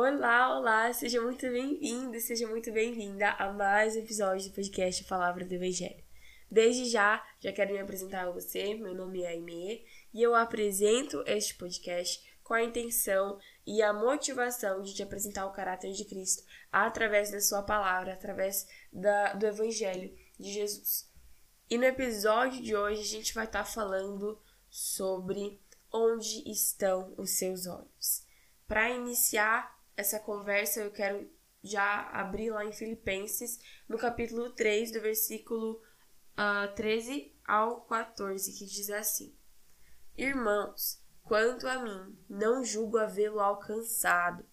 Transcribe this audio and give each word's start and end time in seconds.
Olá, 0.00 0.56
olá, 0.56 0.92
seja 0.92 1.20
muito 1.20 1.50
bem-vindo, 1.50 2.20
seja 2.20 2.46
muito 2.46 2.70
bem-vinda 2.70 3.30
a 3.30 3.52
mais 3.52 3.96
um 3.96 3.98
episódio 3.98 4.48
do 4.48 4.54
podcast 4.54 5.02
Palavra 5.06 5.44
do 5.44 5.52
Evangelho. 5.52 6.04
Desde 6.48 6.84
já, 6.84 7.26
já 7.40 7.52
quero 7.52 7.72
me 7.72 7.80
apresentar 7.80 8.28
a 8.28 8.30
você, 8.30 8.74
meu 8.74 8.94
nome 8.94 9.22
é 9.22 9.30
Aimee 9.30 9.84
e 10.14 10.22
eu 10.22 10.36
apresento 10.36 11.24
este 11.26 11.56
podcast 11.56 12.24
com 12.44 12.54
a 12.54 12.62
intenção 12.62 13.40
e 13.66 13.82
a 13.82 13.92
motivação 13.92 14.82
de 14.82 14.94
te 14.94 15.02
apresentar 15.02 15.46
o 15.46 15.52
caráter 15.52 15.90
de 15.90 16.04
Cristo 16.04 16.44
através 16.70 17.32
da 17.32 17.40
sua 17.40 17.64
palavra, 17.64 18.12
através 18.12 18.68
da, 18.92 19.32
do 19.32 19.46
Evangelho 19.46 20.16
de 20.38 20.52
Jesus. 20.52 21.10
E 21.68 21.76
no 21.76 21.84
episódio 21.84 22.62
de 22.62 22.76
hoje 22.76 23.00
a 23.00 23.18
gente 23.18 23.34
vai 23.34 23.46
estar 23.46 23.64
tá 23.64 23.68
falando 23.68 24.40
sobre 24.70 25.60
onde 25.92 26.48
estão 26.48 27.12
os 27.16 27.30
seus 27.30 27.66
olhos. 27.66 28.24
Para 28.64 28.90
iniciar 28.90 29.76
essa 29.98 30.20
conversa, 30.20 30.78
eu 30.78 30.92
quero 30.92 31.28
já 31.60 32.08
abrir 32.10 32.50
lá 32.50 32.64
em 32.64 32.70
Filipenses, 32.70 33.58
no 33.88 33.98
capítulo 33.98 34.50
3, 34.50 34.92
do 34.92 35.00
versículo 35.00 35.72
uh, 35.72 35.80
ah, 36.36 36.68
13 36.76 37.36
ao 37.44 37.80
14, 37.80 38.56
que 38.56 38.64
diz 38.64 38.90
assim: 38.90 39.36
Irmãos, 40.16 41.02
quanto 41.24 41.66
a 41.66 41.82
mim, 41.82 42.16
não 42.30 42.64
julgo 42.64 42.96
havê-lo 42.96 43.40
alcançado, 43.40 44.46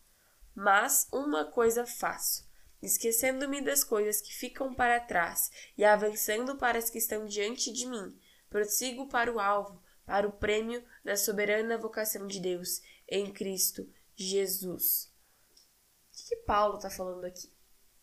mas 0.55 1.08
uma 1.13 1.46
coisa 1.46 1.85
faço. 1.85 2.49
Esquecendo-me 2.82 3.62
das 3.62 3.84
coisas 3.84 4.21
que 4.21 4.34
ficam 4.34 4.73
para 4.73 4.99
trás 4.99 5.52
e 5.77 5.85
avançando 5.85 6.57
para 6.57 6.80
as 6.80 6.90
que 6.90 6.98
estão 6.98 7.27
diante 7.27 7.71
de 7.71 7.85
mim, 7.85 8.20
prossigo 8.49 9.07
para 9.07 9.32
o 9.32 9.40
alvo, 9.40 9.80
para 10.07 10.27
o 10.27 10.32
prêmio 10.32 10.84
da 11.04 11.16
soberana 11.16 11.77
vocação 11.77 12.26
de 12.26 12.40
Deus 12.40 12.82
em 13.07 13.32
Cristo 13.32 13.88
Jesus 14.16 15.13
que 16.24 16.36
Paulo 16.38 16.80
tá 16.80 16.90
falando 16.90 17.26
aqui? 17.26 17.52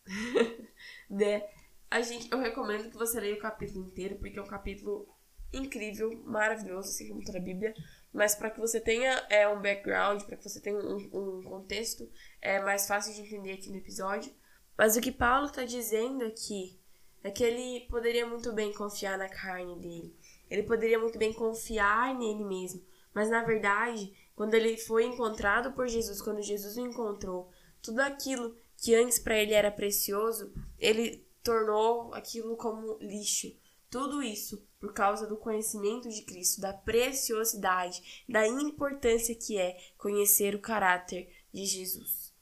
né? 1.09 1.47
A 1.89 2.01
gente, 2.01 2.31
eu 2.31 2.39
recomendo 2.39 2.89
que 2.89 2.97
você 2.97 3.19
leia 3.19 3.35
o 3.35 3.39
capítulo 3.39 3.85
inteiro, 3.85 4.17
porque 4.17 4.37
é 4.37 4.41
um 4.41 4.47
capítulo 4.47 5.07
incrível, 5.53 6.11
maravilhoso, 6.25 6.89
assim 6.89 7.07
como 7.07 7.23
toda 7.23 7.37
a 7.37 7.41
Bíblia. 7.41 7.73
Mas 8.11 8.35
para 8.35 8.49
que 8.49 8.59
você 8.59 8.79
tenha 8.79 9.11
é, 9.29 9.47
um 9.47 9.61
background, 9.61 10.23
para 10.23 10.37
que 10.37 10.43
você 10.43 10.59
tenha 10.59 10.77
um, 10.77 10.97
um 11.13 11.43
contexto, 11.43 12.09
é 12.41 12.59
mais 12.61 12.87
fácil 12.87 13.13
de 13.13 13.21
entender 13.21 13.53
aqui 13.53 13.69
no 13.69 13.77
episódio. 13.77 14.33
Mas 14.77 14.97
o 14.97 15.01
que 15.01 15.11
Paulo 15.11 15.45
está 15.47 15.63
dizendo 15.63 16.25
aqui 16.25 16.79
é 17.23 17.31
que 17.31 17.43
ele 17.43 17.87
poderia 17.87 18.25
muito 18.25 18.51
bem 18.53 18.73
confiar 18.73 19.17
na 19.17 19.29
carne 19.29 19.79
dele. 19.79 20.15
Ele 20.49 20.63
poderia 20.63 20.99
muito 20.99 21.17
bem 21.17 21.31
confiar 21.31 22.13
nele 22.15 22.43
mesmo. 22.43 22.83
Mas 23.13 23.29
na 23.29 23.43
verdade, 23.43 24.13
quando 24.35 24.55
ele 24.55 24.77
foi 24.77 25.05
encontrado 25.05 25.71
por 25.73 25.87
Jesus, 25.87 26.21
quando 26.21 26.41
Jesus 26.41 26.75
o 26.77 26.81
encontrou, 26.81 27.49
tudo 27.83 27.99
aquilo 27.99 28.57
que 28.77 28.95
antes 28.95 29.19
para 29.19 29.37
ele 29.37 29.53
era 29.53 29.69
precioso, 29.69 30.51
ele 30.79 31.27
tornou 31.43 32.13
aquilo 32.13 32.55
como 32.55 32.97
lixo. 32.99 33.55
Tudo 33.89 34.23
isso 34.23 34.65
por 34.79 34.93
causa 34.93 35.27
do 35.27 35.37
conhecimento 35.37 36.09
de 36.09 36.23
Cristo, 36.23 36.59
da 36.59 36.73
preciosidade, 36.73 38.23
da 38.27 38.47
importância 38.47 39.35
que 39.35 39.57
é 39.57 39.77
conhecer 39.97 40.55
o 40.55 40.59
caráter 40.59 41.29
de 41.53 41.65
Jesus. 41.65 42.33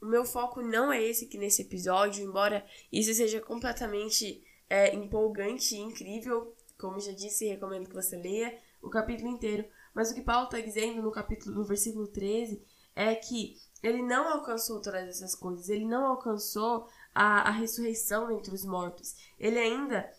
O 0.00 0.06
meu 0.06 0.24
foco 0.24 0.62
não 0.62 0.92
é 0.92 1.02
esse 1.02 1.26
aqui 1.26 1.36
nesse 1.36 1.62
episódio, 1.62 2.24
embora 2.24 2.64
isso 2.90 3.12
seja 3.12 3.40
completamente 3.40 4.42
é, 4.68 4.94
empolgante 4.94 5.74
e 5.74 5.80
incrível. 5.80 6.54
Como 6.78 7.00
já 7.00 7.12
disse, 7.12 7.46
recomendo 7.46 7.88
que 7.88 7.94
você 7.94 8.16
leia 8.16 8.58
o 8.82 8.88
capítulo 8.88 9.30
inteiro. 9.30 9.64
Mas 9.94 10.10
o 10.10 10.14
que 10.14 10.22
Paulo 10.22 10.46
está 10.46 10.60
dizendo 10.60 11.02
no 11.02 11.10
capítulo, 11.10 11.54
no 11.54 11.64
versículo 11.64 12.06
13, 12.08 12.62
é 12.96 13.14
que 13.14 13.56
ele 13.84 14.02
não 14.02 14.26
alcançou 14.28 14.80
todas 14.80 15.06
essas 15.06 15.34
coisas, 15.34 15.68
ele 15.68 15.84
não 15.84 16.06
alcançou 16.06 16.88
a, 17.14 17.48
a 17.48 17.50
ressurreição 17.50 18.30
entre 18.30 18.54
os 18.54 18.64
mortos, 18.64 19.14
ele 19.38 19.58
ainda 19.58 20.10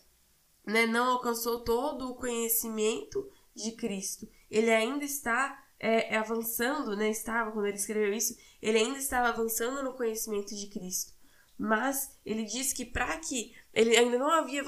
né, 0.64 0.86
não 0.86 1.10
alcançou 1.10 1.64
todo 1.64 2.08
o 2.08 2.14
conhecimento 2.14 3.28
de 3.52 3.72
Cristo, 3.72 4.28
ele 4.48 4.70
ainda 4.70 5.04
está 5.04 5.60
é, 5.80 6.16
avançando, 6.16 6.96
né, 6.96 7.10
estava, 7.10 7.50
quando 7.50 7.66
ele 7.66 7.76
escreveu 7.76 8.12
isso, 8.12 8.36
ele 8.62 8.78
ainda 8.78 8.98
estava 8.98 9.28
avançando 9.28 9.82
no 9.82 9.94
conhecimento 9.94 10.54
de 10.54 10.68
Cristo. 10.68 11.12
Mas 11.58 12.16
ele 12.24 12.44
diz 12.44 12.72
que 12.72 12.84
para 12.84 13.16
que 13.18 13.52
ele 13.72 13.96
ainda 13.96 14.18
não 14.18 14.30
havia 14.30 14.62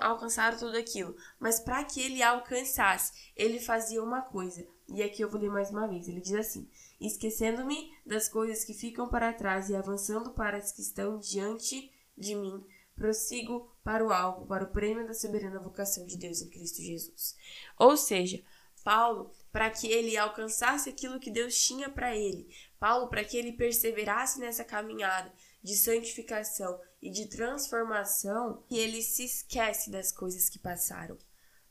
alcançado 0.00 0.58
tudo 0.58 0.76
aquilo, 0.76 1.16
mas 1.38 1.60
para 1.60 1.82
que 1.84 2.00
ele 2.00 2.22
alcançasse, 2.22 3.32
ele 3.36 3.60
fazia 3.60 4.02
uma 4.02 4.20
coisa. 4.20 4.66
E 4.88 5.02
aqui 5.02 5.22
eu 5.22 5.30
vou 5.30 5.40
ler 5.40 5.50
mais 5.50 5.70
uma 5.70 5.86
vez. 5.88 6.08
Ele 6.08 6.20
diz 6.20 6.34
assim: 6.34 6.68
Esquecendo-me 7.00 7.92
das 8.04 8.28
coisas 8.28 8.64
que 8.64 8.74
ficam 8.74 9.08
para 9.08 9.32
trás 9.32 9.68
e 9.68 9.76
avançando 9.76 10.30
para 10.30 10.56
as 10.56 10.72
que 10.72 10.82
estão 10.82 11.18
diante 11.18 11.90
de 12.16 12.34
mim, 12.34 12.64
prossigo 12.94 13.70
para 13.82 14.04
o 14.04 14.12
alvo, 14.12 14.46
para 14.46 14.64
o 14.64 14.70
prêmio 14.70 15.06
da 15.06 15.14
soberana 15.14 15.58
vocação 15.58 16.06
de 16.06 16.16
Deus 16.16 16.42
em 16.42 16.48
Cristo 16.48 16.82
Jesus. 16.82 17.36
Ou 17.78 17.96
seja, 17.96 18.42
Paulo, 18.84 19.32
para 19.50 19.70
que 19.70 19.90
ele 19.90 20.16
alcançasse 20.16 20.90
aquilo 20.90 21.18
que 21.18 21.30
Deus 21.30 21.58
tinha 21.58 21.88
para 21.88 22.14
ele, 22.14 22.48
Paulo, 22.78 23.08
para 23.08 23.24
que 23.24 23.36
ele 23.36 23.52
perseverasse 23.52 24.38
nessa 24.38 24.62
caminhada 24.62 25.32
de 25.62 25.74
santificação 25.74 26.78
e 27.00 27.10
de 27.10 27.26
transformação, 27.26 28.62
ele 28.70 29.02
se 29.02 29.24
esquece 29.24 29.90
das 29.90 30.12
coisas 30.12 30.50
que 30.50 30.58
passaram 30.58 31.16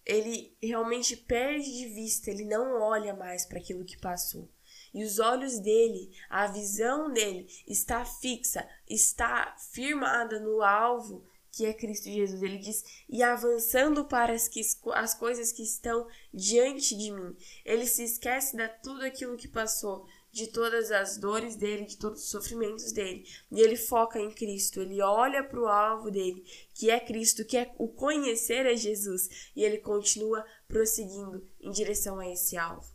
ele 0.06 0.56
realmente 0.62 1.16
perde 1.16 1.72
de 1.72 1.88
vista, 1.90 2.30
ele 2.30 2.46
não 2.46 2.82
olha 2.82 3.14
mais 3.14 3.46
para 3.46 3.60
aquilo 3.60 3.86
que 3.86 3.98
passou. 3.98 4.50
E 4.94 5.04
os 5.04 5.18
olhos 5.18 5.60
dele, 5.60 6.12
a 6.30 6.48
visão 6.48 7.12
dele 7.12 7.48
está 7.68 8.06
fixa, 8.06 8.68
está 8.88 9.56
firmada 9.72 10.40
no 10.40 10.62
alvo 10.62 11.24
que 11.54 11.68
é 11.68 11.74
Cristo 11.74 12.10
Jesus. 12.10 12.42
Ele 12.42 12.58
diz: 12.58 12.84
e 13.08 13.22
avançando 13.24 14.06
para 14.06 14.34
as, 14.34 14.48
que, 14.48 14.62
as 14.94 15.14
coisas 15.14 15.52
que 15.52 15.64
estão 15.64 16.08
diante 16.34 16.98
de 16.98 17.12
mim. 17.12 17.36
Ele 17.64 17.86
se 17.86 18.04
esquece 18.04 18.58
de 18.58 18.68
tudo 18.82 19.06
aquilo 19.06 19.38
que 19.38 19.48
passou, 19.48 20.08
de 20.34 20.48
todas 20.48 20.92
as 20.92 21.16
dores 21.16 21.56
dele, 21.56 21.86
de 21.86 21.96
todos 21.96 22.24
os 22.24 22.30
sofrimentos 22.32 22.92
dele. 22.92 23.24
E 23.52 23.62
ele 23.62 23.78
foca 23.78 24.20
em 24.20 24.32
Cristo, 24.32 24.82
ele 24.82 25.00
olha 25.00 25.44
para 25.44 25.60
o 25.60 25.68
alvo 25.68 26.10
dele, 26.10 26.44
que 26.74 26.90
é 26.90 27.00
Cristo, 27.00 27.46
que 27.46 27.56
é 27.56 27.72
o 27.78 27.88
conhecer 27.88 28.66
a 28.66 28.74
Jesus, 28.74 29.52
e 29.56 29.64
ele 29.64 29.78
continua 29.78 30.44
prosseguindo 30.68 31.48
em 31.62 31.70
direção 31.70 32.18
a 32.20 32.28
esse 32.28 32.58
alvo. 32.58 32.92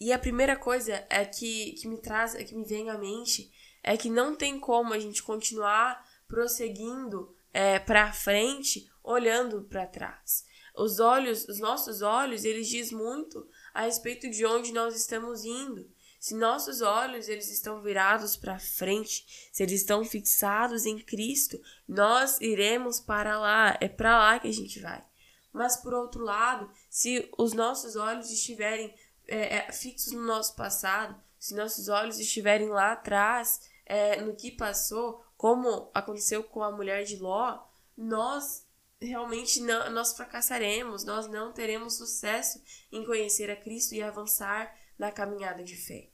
E 0.00 0.12
a 0.12 0.18
primeira 0.20 0.54
coisa 0.54 1.04
é 1.10 1.24
que, 1.24 1.72
que 1.72 1.88
me 1.88 2.00
traz, 2.00 2.34
que 2.34 2.54
me 2.54 2.64
vem 2.64 2.88
à 2.88 2.96
mente, 2.96 3.50
é 3.82 3.96
que 3.96 4.08
não 4.08 4.36
tem 4.36 4.60
como 4.60 4.94
a 4.94 4.98
gente 5.00 5.20
continuar 5.20 6.00
prosseguindo 6.28 7.34
é, 7.52 7.80
para 7.80 8.12
frente 8.12 8.88
olhando 9.02 9.64
para 9.64 9.84
trás. 9.84 10.44
Os 10.76 11.00
olhos, 11.00 11.48
os 11.48 11.58
nossos 11.58 12.02
olhos, 12.02 12.44
eles 12.44 12.68
diz 12.68 12.92
muito 12.92 13.48
a 13.74 13.82
respeito 13.82 14.30
de 14.30 14.46
onde 14.46 14.72
nós 14.72 14.94
estamos 14.94 15.44
indo. 15.44 15.90
Se 16.18 16.34
nossos 16.34 16.80
olhos 16.80 17.28
eles 17.28 17.50
estão 17.50 17.80
virados 17.80 18.36
para 18.36 18.58
frente, 18.58 19.50
se 19.52 19.62
eles 19.62 19.80
estão 19.80 20.04
fixados 20.04 20.84
em 20.84 20.98
Cristo, 20.98 21.60
nós 21.86 22.40
iremos 22.40 22.98
para 22.98 23.38
lá, 23.38 23.76
é 23.80 23.88
para 23.88 24.18
lá 24.18 24.38
que 24.38 24.48
a 24.48 24.52
gente 24.52 24.80
vai. 24.80 25.04
Mas 25.52 25.76
por 25.76 25.94
outro 25.94 26.22
lado, 26.22 26.70
se 26.90 27.30
os 27.38 27.52
nossos 27.52 27.96
olhos 27.96 28.30
estiverem 28.30 28.94
é, 29.26 29.58
é, 29.58 29.72
fixos 29.72 30.12
no 30.12 30.24
nosso 30.24 30.56
passado, 30.56 31.20
se 31.38 31.54
nossos 31.54 31.88
olhos 31.88 32.18
estiverem 32.18 32.68
lá 32.68 32.92
atrás, 32.92 33.60
é, 33.86 34.20
no 34.20 34.34
que 34.34 34.50
passou, 34.50 35.24
como 35.36 35.90
aconteceu 35.94 36.42
com 36.42 36.62
a 36.62 36.72
mulher 36.72 37.04
de 37.04 37.16
Ló, 37.16 37.62
nós 37.96 38.66
realmente 39.00 39.60
não, 39.60 39.90
nós 39.90 40.12
fracassaremos, 40.12 41.04
nós 41.04 41.28
não 41.28 41.52
teremos 41.52 41.96
sucesso 41.96 42.60
em 42.90 43.04
conhecer 43.04 43.50
a 43.50 43.56
Cristo 43.56 43.94
e 43.94 44.02
avançar 44.02 44.76
na 44.98 45.12
caminhada 45.12 45.62
de 45.62 45.76
fé. 45.76 46.10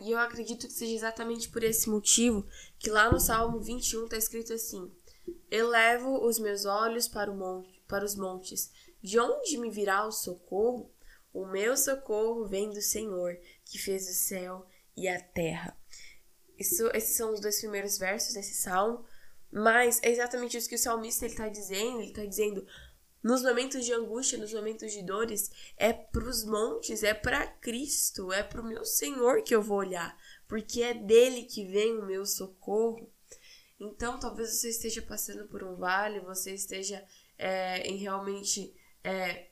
E 0.00 0.10
eu 0.10 0.18
acredito 0.18 0.66
que 0.66 0.72
seja 0.72 0.94
exatamente 0.94 1.48
por 1.48 1.62
esse 1.62 1.88
motivo 1.88 2.46
que 2.78 2.90
lá 2.90 3.10
no 3.10 3.18
Salmo 3.18 3.60
21 3.60 4.04
está 4.04 4.16
escrito 4.16 4.52
assim: 4.52 4.92
Elevo 5.50 6.24
os 6.26 6.38
meus 6.38 6.64
olhos 6.64 7.08
para, 7.08 7.32
monte, 7.32 7.82
para 7.88 8.04
os 8.04 8.14
montes, 8.14 8.70
de 9.02 9.18
onde 9.18 9.58
me 9.58 9.70
virá 9.70 10.06
o 10.06 10.12
socorro? 10.12 10.92
O 11.32 11.46
meu 11.46 11.76
socorro 11.76 12.46
vem 12.46 12.70
do 12.70 12.80
Senhor, 12.80 13.38
que 13.64 13.78
fez 13.78 14.08
o 14.08 14.14
céu 14.14 14.66
e 14.96 15.06
a 15.06 15.20
terra. 15.20 15.76
Isso, 16.58 16.88
esses 16.94 17.16
são 17.16 17.32
os 17.32 17.40
dois 17.40 17.60
primeiros 17.60 17.98
versos 17.98 18.34
desse 18.34 18.54
salmo, 18.54 19.04
mas 19.52 20.00
é 20.02 20.10
exatamente 20.10 20.56
isso 20.56 20.68
que 20.68 20.74
o 20.74 20.78
salmista 20.78 21.26
está 21.26 21.48
dizendo. 21.48 22.00
Ele 22.00 22.08
está 22.08 22.24
dizendo: 22.24 22.66
nos 23.26 23.42
momentos 23.42 23.84
de 23.84 23.92
angústia, 23.92 24.38
nos 24.38 24.54
momentos 24.54 24.92
de 24.92 25.02
dores, 25.02 25.50
é 25.76 25.92
para 25.92 26.28
os 26.28 26.44
montes, 26.44 27.02
é 27.02 27.12
para 27.12 27.44
Cristo, 27.44 28.32
é 28.32 28.40
para 28.40 28.60
o 28.60 28.64
meu 28.64 28.84
Senhor 28.84 29.42
que 29.42 29.52
eu 29.52 29.60
vou 29.60 29.78
olhar, 29.78 30.16
porque 30.46 30.80
é 30.80 30.94
dele 30.94 31.42
que 31.42 31.64
vem 31.64 31.98
o 31.98 32.06
meu 32.06 32.24
socorro. 32.24 33.12
Então, 33.80 34.16
talvez 34.20 34.50
você 34.50 34.68
esteja 34.68 35.02
passando 35.02 35.48
por 35.48 35.64
um 35.64 35.74
vale, 35.74 36.20
você 36.20 36.54
esteja 36.54 37.04
é, 37.36 37.80
em 37.80 37.96
realmente 37.96 38.72
é, 39.02 39.48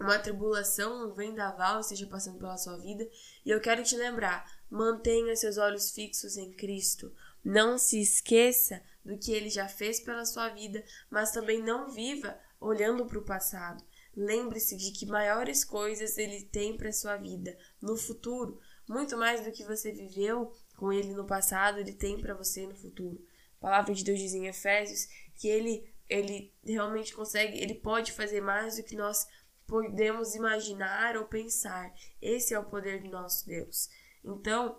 uma 0.00 0.18
tribulação, 0.18 1.08
um 1.08 1.14
vendaval 1.14 1.78
esteja 1.78 2.08
passando 2.08 2.40
pela 2.40 2.56
sua 2.56 2.78
vida, 2.78 3.08
e 3.46 3.50
eu 3.50 3.60
quero 3.60 3.84
te 3.84 3.96
lembrar: 3.96 4.44
Mantenha 4.68 5.36
seus 5.36 5.56
olhos 5.56 5.92
fixos 5.92 6.36
em 6.36 6.50
Cristo. 6.50 7.14
Não 7.44 7.78
se 7.78 8.00
esqueça 8.00 8.82
do 9.04 9.16
que 9.16 9.30
ele 9.30 9.50
já 9.50 9.68
fez 9.68 10.00
pela 10.00 10.24
sua 10.24 10.48
vida, 10.48 10.84
mas 11.08 11.30
também 11.30 11.62
não 11.62 11.90
viva 11.90 12.36
olhando 12.64 13.04
para 13.06 13.18
o 13.18 13.24
passado. 13.24 13.84
Lembre-se 14.16 14.76
de 14.76 14.92
que 14.92 15.06
maiores 15.06 15.64
coisas 15.64 16.16
ele 16.16 16.42
tem 16.44 16.76
para 16.76 16.92
sua 16.92 17.16
vida 17.16 17.56
no 17.80 17.96
futuro, 17.96 18.60
muito 18.88 19.16
mais 19.16 19.44
do 19.44 19.52
que 19.52 19.64
você 19.64 19.92
viveu 19.92 20.52
com 20.76 20.92
ele 20.92 21.14
no 21.14 21.26
passado, 21.26 21.78
ele 21.78 21.92
tem 21.92 22.20
para 22.20 22.34
você 22.34 22.66
no 22.66 22.74
futuro. 22.74 23.24
A 23.58 23.60
palavra 23.60 23.94
de 23.94 24.04
Deus 24.04 24.18
diz 24.18 24.34
em 24.34 24.46
Efésios 24.46 25.08
que 25.36 25.48
ele 25.48 25.92
ele 26.06 26.52
realmente 26.62 27.14
consegue, 27.14 27.58
ele 27.58 27.74
pode 27.74 28.12
fazer 28.12 28.42
mais 28.42 28.76
do 28.76 28.82
que 28.82 28.94
nós 28.94 29.26
podemos 29.66 30.34
imaginar 30.34 31.16
ou 31.16 31.24
pensar. 31.24 31.90
Esse 32.20 32.52
é 32.52 32.58
o 32.58 32.64
poder 32.66 33.02
do 33.02 33.08
nosso 33.08 33.46
Deus. 33.46 33.88
Então, 34.22 34.78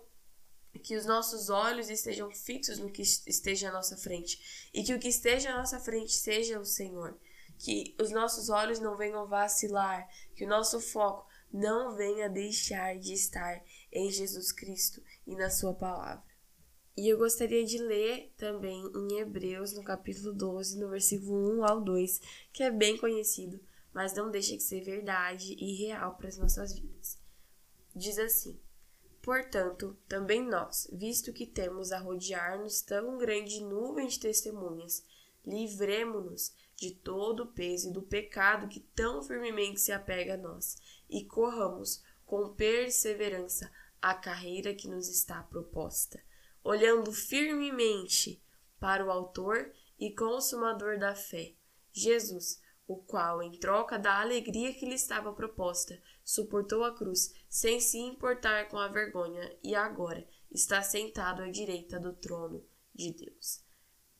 que 0.84 0.96
os 0.96 1.04
nossos 1.04 1.50
olhos 1.50 1.90
estejam 1.90 2.30
fixos 2.30 2.78
no 2.78 2.92
que 2.92 3.02
esteja 3.02 3.70
à 3.70 3.72
nossa 3.72 3.96
frente 3.96 4.70
e 4.72 4.84
que 4.84 4.94
o 4.94 5.00
que 5.00 5.08
esteja 5.08 5.50
à 5.50 5.58
nossa 5.58 5.80
frente 5.80 6.12
seja 6.12 6.60
o 6.60 6.64
Senhor 6.64 7.18
que 7.58 7.94
os 8.00 8.10
nossos 8.10 8.48
olhos 8.48 8.78
não 8.78 8.96
venham 8.96 9.26
vacilar, 9.26 10.08
que 10.34 10.44
o 10.44 10.48
nosso 10.48 10.80
foco 10.80 11.26
não 11.52 11.94
venha 11.94 12.28
deixar 12.28 12.98
de 12.98 13.12
estar 13.12 13.62
em 13.92 14.10
Jesus 14.10 14.52
Cristo 14.52 15.02
e 15.26 15.34
na 15.34 15.50
Sua 15.50 15.74
palavra. 15.74 16.24
E 16.96 17.08
eu 17.08 17.18
gostaria 17.18 17.64
de 17.64 17.76
ler 17.76 18.32
também 18.38 18.82
em 18.94 19.18
Hebreus, 19.18 19.74
no 19.74 19.84
capítulo 19.84 20.32
12, 20.32 20.78
no 20.78 20.88
versículo 20.88 21.58
1 21.58 21.64
ao 21.64 21.80
2, 21.80 22.20
que 22.52 22.62
é 22.62 22.70
bem 22.70 22.96
conhecido, 22.96 23.60
mas 23.92 24.14
não 24.14 24.30
deixa 24.30 24.56
de 24.56 24.62
ser 24.62 24.82
verdade 24.82 25.54
e 25.58 25.86
real 25.86 26.16
para 26.16 26.28
as 26.28 26.38
nossas 26.38 26.72
vidas. 26.74 27.18
Diz 27.94 28.18
assim: 28.18 28.58
Portanto, 29.20 29.96
também 30.08 30.42
nós, 30.42 30.88
visto 30.92 31.32
que 31.32 31.46
temos 31.46 31.92
a 31.92 31.98
rodear-nos 31.98 32.80
tão 32.80 33.18
grande 33.18 33.60
nuvem 33.60 34.06
de 34.06 34.18
testemunhas, 34.18 35.04
livremo-nos 35.44 36.54
de 36.76 36.90
todo 36.90 37.44
o 37.44 37.52
peso 37.52 37.88
e 37.88 37.92
do 37.92 38.02
pecado 38.02 38.68
que 38.68 38.80
tão 38.80 39.22
firmemente 39.22 39.80
se 39.80 39.92
apega 39.92 40.34
a 40.34 40.36
nós, 40.36 40.76
e 41.08 41.24
corramos 41.24 42.02
com 42.24 42.54
perseverança 42.54 43.70
a 44.00 44.14
carreira 44.14 44.74
que 44.74 44.88
nos 44.88 45.08
está 45.08 45.42
proposta, 45.42 46.22
olhando 46.62 47.12
firmemente 47.12 48.42
para 48.78 49.04
o 49.04 49.10
Autor 49.10 49.72
e 49.98 50.14
Consumador 50.14 50.98
da 50.98 51.14
fé, 51.14 51.54
Jesus, 51.92 52.60
o 52.86 52.96
qual, 52.96 53.42
em 53.42 53.52
troca 53.58 53.98
da 53.98 54.20
alegria 54.20 54.72
que 54.74 54.84
lhe 54.84 54.94
estava 54.94 55.32
proposta, 55.32 56.00
suportou 56.22 56.84
a 56.84 56.94
cruz 56.94 57.32
sem 57.48 57.80
se 57.80 57.98
importar 57.98 58.68
com 58.68 58.78
a 58.78 58.88
vergonha 58.88 59.56
e 59.62 59.74
agora 59.74 60.26
está 60.50 60.82
sentado 60.82 61.42
à 61.42 61.50
direita 61.50 61.98
do 61.98 62.12
trono 62.12 62.64
de 62.94 63.12
Deus. 63.12 63.64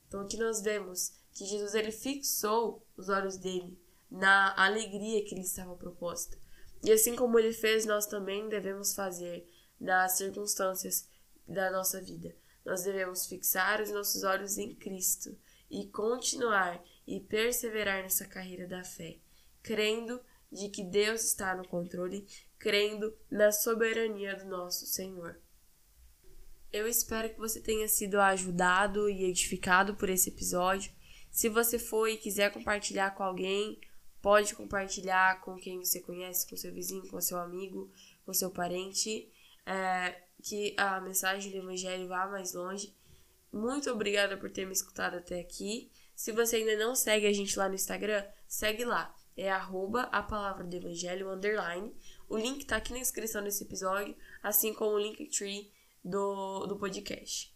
Então 0.06 0.20
aqui 0.20 0.37
nós 0.37 0.62
vemos 0.62 1.12
que 1.37 1.44
Jesus 1.44 1.75
ele 1.75 1.93
fixou 1.93 2.83
os 2.97 3.11
olhos 3.11 3.37
dele 3.37 3.79
na 4.11 4.55
alegria 4.56 5.23
que 5.25 5.35
lhe 5.35 5.43
estava 5.43 5.77
proposta. 5.77 6.38
E 6.83 6.91
assim 6.91 7.15
como 7.15 7.38
ele 7.38 7.53
fez, 7.53 7.85
nós 7.85 8.06
também 8.06 8.49
devemos 8.49 8.94
fazer 8.94 9.47
nas 9.79 10.17
circunstâncias 10.17 11.09
da 11.47 11.71
nossa 11.71 12.00
vida. 12.00 12.35
Nós 12.65 12.85
devemos 12.85 13.27
fixar 13.27 13.83
os 13.83 13.91
nossos 13.91 14.23
olhos 14.25 14.56
em 14.56 14.75
Cristo 14.75 15.37
e 15.71 15.87
continuar 15.88 16.83
e 17.06 17.21
perseverar 17.21 18.03
nessa 18.03 18.25
carreira 18.25 18.67
da 18.67 18.82
fé, 18.82 19.19
crendo 19.62 20.21
de 20.50 20.71
que 20.71 20.82
Deus 20.82 21.23
está 21.25 21.55
no 21.55 21.69
controle, 21.69 22.27
crendo 22.59 23.15
na 23.31 23.53
soberania 23.53 24.37
do 24.37 24.47
nosso 24.47 24.87
Senhor. 24.87 25.39
Eu 26.73 26.89
espero 26.89 27.29
que 27.29 27.39
você 27.39 27.61
tenha 27.61 27.89
sido 27.89 28.21
ajudado 28.21 29.09
e 29.11 29.25
edificado 29.25 29.94
por 29.97 30.09
esse 30.09 30.31
episódio. 30.31 30.93
Se 31.37 31.50
você 31.50 31.79
for 31.79 32.09
e 32.09 32.17
quiser 32.17 32.50
compartilhar 32.50 33.11
com 33.11 33.23
alguém, 33.23 33.79
pode 34.23 34.55
compartilhar 34.55 35.38
com 35.43 35.55
quem 35.56 35.79
você 35.79 36.00
conhece, 36.00 36.49
com 36.49 36.56
seu 36.56 36.73
vizinho, 36.73 37.06
com 37.11 37.21
seu 37.21 37.38
amigo, 37.38 37.93
com 38.25 38.33
seu 38.33 38.50
parente, 38.50 39.31
é, 39.67 40.19
que 40.43 40.75
a 40.79 40.99
mensagem 40.99 41.53
do 41.53 41.59
Evangelho 41.59 42.09
vá 42.09 42.27
mais 42.27 42.55
longe. 42.55 42.97
Muito 43.53 43.91
obrigada 43.91 44.38
por 44.38 44.50
ter 44.50 44.65
me 44.65 44.73
escutado 44.73 45.19
até 45.19 45.38
aqui. 45.38 45.91
Se 46.15 46.33
você 46.33 46.56
ainda 46.56 46.75
não 46.79 46.94
segue 46.94 47.27
a 47.27 47.33
gente 47.35 47.59
lá 47.59 47.69
no 47.69 47.75
Instagram, 47.75 48.25
segue 48.49 48.87
lá. 48.87 49.15
É 49.37 49.50
arroba 49.50 50.05
a 50.05 50.23
palavra 50.23 50.65
do 50.65 50.75
Evangelho 50.75 51.31
underline. 51.31 51.94
O 52.31 52.39
link 52.39 52.65
tá 52.65 52.77
aqui 52.77 52.94
na 52.94 52.99
descrição 53.00 53.44
desse 53.44 53.62
episódio, 53.62 54.17
assim 54.43 54.73
como 54.73 54.93
o 54.93 54.99
link 54.99 55.27
tree 55.27 55.71
do, 56.03 56.67
do 56.67 56.79
podcast. 56.79 57.55